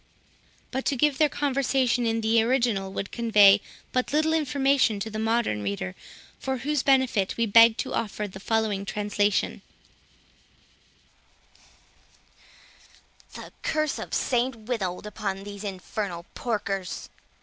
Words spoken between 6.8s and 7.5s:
benefit we